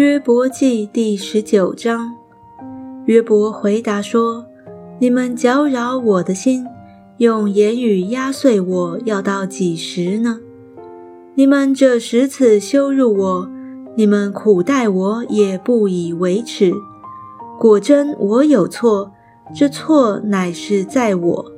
[0.00, 2.14] 约伯记第十九章，
[3.04, 4.46] 约伯回答说
[4.98, 6.64] ：“你们搅扰我的心，
[7.18, 10.40] 用言语压碎我，要到几时呢？
[11.34, 13.50] 你们这十次羞辱我，
[13.94, 16.72] 你们苦待我，也不以为耻。
[17.58, 19.12] 果真我有错，
[19.54, 21.52] 这错乃是在我。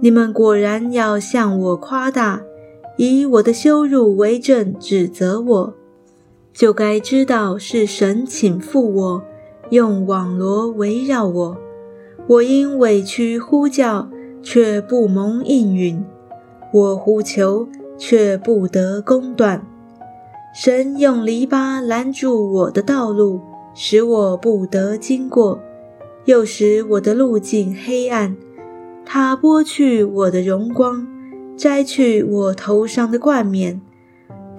[0.00, 2.40] 你们果然要向我夸大，
[2.96, 5.74] 以我的羞辱为证，指责我。”
[6.52, 9.22] 就该知道是神请覆我，
[9.70, 11.56] 用网罗围绕我。
[12.26, 14.08] 我因委屈呼叫，
[14.42, 16.04] 却不蒙应允；
[16.72, 19.66] 我呼求，却不得公断。
[20.54, 23.40] 神用篱笆拦住我的道路，
[23.74, 25.60] 使我不得经过，
[26.24, 28.36] 又使我的路径黑暗。
[29.04, 31.06] 他剥去我的荣光，
[31.56, 33.80] 摘去我头上的冠冕。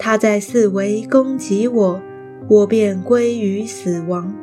[0.04, 2.02] 他在四围攻击我，
[2.48, 4.34] 我便归于死亡，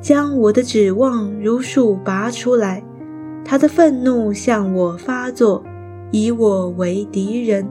[0.00, 2.82] 将我的指望如数拔出来。
[3.44, 5.62] 他的愤怒向我发作，
[6.10, 7.64] 以我为敌人。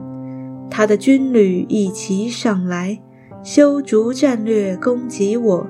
[0.70, 2.98] 他的军旅一齐上来，
[3.42, 5.66] 修筑战略攻击我，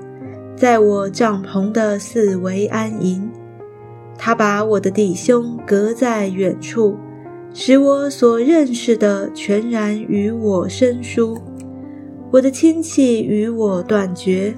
[0.55, 3.29] 在我帐篷的四围安营。
[4.17, 6.95] 他把我的弟兄隔在远处，
[7.53, 11.37] 使我所认识的全然与我生疏。
[12.35, 14.53] 我的亲戚与我断绝，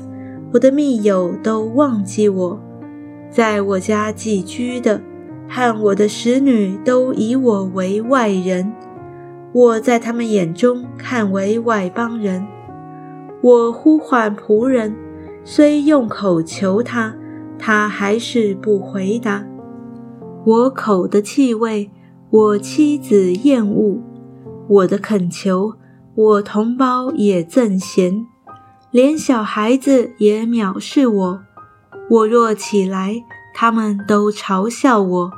[0.51, 2.59] 我的密友都忘记我，
[3.29, 4.99] 在我家寄居的
[5.47, 8.73] 和我的使女都以我为外人，
[9.53, 12.47] 我在他们眼中看为外邦人。
[13.43, 14.95] 我呼唤仆人，
[15.43, 17.15] 虽用口求他，
[17.59, 19.45] 他还是不回答。
[20.47, 21.91] 我口的气味，
[22.31, 24.01] 我妻子厌恶
[24.67, 25.73] 我的恳求。
[26.17, 28.25] 我同胞也憎嫌，
[28.89, 31.41] 连小孩子也藐视我。
[32.09, 35.29] 我若起来，他们都嘲笑我；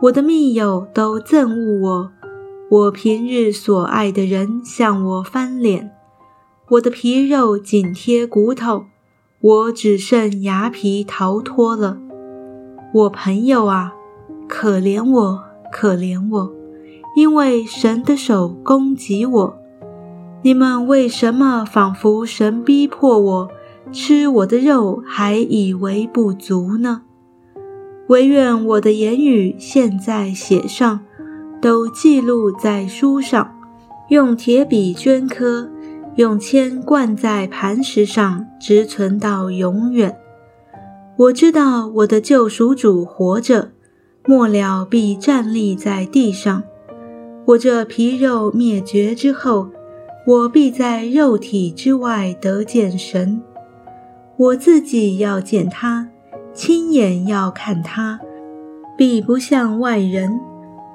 [0.00, 2.12] 我的密友都憎恶我。
[2.70, 5.92] 我平日所爱的人向我翻脸，
[6.70, 8.86] 我的皮肉紧贴骨头，
[9.40, 11.98] 我只剩牙皮逃脱了。
[12.92, 13.92] 我朋友啊，
[14.48, 16.52] 可怜我，可怜我，
[17.14, 19.59] 因为神的手攻击我。
[20.42, 23.50] 你们为什么仿佛神逼迫我
[23.92, 27.02] 吃我的肉，还以为不足呢？
[28.06, 31.00] 唯愿我的言语现在写上，
[31.60, 33.54] 都记录在书上，
[34.08, 35.68] 用铁笔镌刻，
[36.16, 40.16] 用铅灌在磐石上，直存到永远。
[41.18, 43.72] 我知道我的救赎主活着，
[44.24, 46.62] 末了必站立在地上。
[47.44, 49.68] 我这皮肉灭绝之后。
[50.30, 53.42] 我必在肉体之外得见神，
[54.36, 56.08] 我自己要见他，
[56.54, 58.20] 亲眼要看他，
[58.96, 60.38] 必不像外人。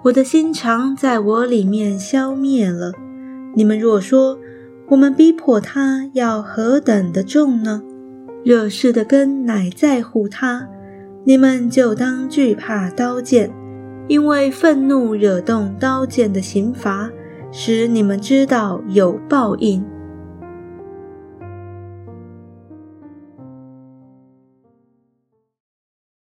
[0.05, 2.93] 我的心肠在我里面消灭了。
[3.55, 4.39] 你们若说
[4.87, 7.83] 我们逼迫他要何等的重呢？
[8.45, 10.65] 惹事的根乃在乎他，
[11.25, 13.51] 你们就当惧怕刀剑，
[14.07, 17.11] 因为愤怒惹动刀剑的刑罚。
[17.57, 19.94] 使你们知道有报应。